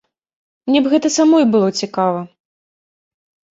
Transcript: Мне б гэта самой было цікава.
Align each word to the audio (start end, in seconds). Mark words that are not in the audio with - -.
Мне 0.69 0.79
б 0.85 0.93
гэта 0.93 1.11
самой 1.17 1.45
было 1.53 1.69
цікава. 1.83 2.19